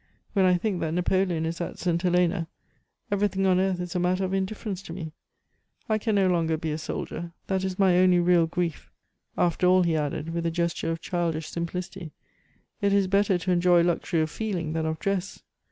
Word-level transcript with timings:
When 0.33 0.45
I 0.45 0.57
think 0.57 0.79
that 0.79 0.95
Napoleon 0.95 1.45
is 1.45 1.61
at 1.61 1.77
Saint 1.77 2.01
Helena, 2.01 2.47
everything 3.11 3.45
on 3.45 3.59
earth 3.59 3.79
is 3.79 3.93
a 3.93 3.99
matter 3.99 4.25
of 4.25 4.33
indifference 4.33 4.81
to 4.81 4.93
me. 4.93 5.11
I 5.87 5.99
can 5.99 6.15
no 6.15 6.25
longer 6.27 6.57
be 6.57 6.71
a 6.71 6.79
soldier; 6.79 7.33
that 7.45 7.63
is 7.63 7.77
my 7.77 7.95
only 7.99 8.19
real 8.19 8.47
grief. 8.47 8.89
After 9.37 9.67
all," 9.67 9.83
he 9.83 9.95
added 9.95 10.29
with 10.33 10.47
a 10.47 10.49
gesture 10.49 10.89
of 10.89 11.01
childish 11.01 11.49
simplicity, 11.51 12.13
"it 12.81 12.93
is 12.93 13.05
better 13.05 13.37
to 13.37 13.51
enjoy 13.51 13.83
luxury 13.83 14.21
of 14.21 14.31
feeling 14.31 14.73
than 14.73 14.87
of 14.87 14.97
dress. 14.97 15.43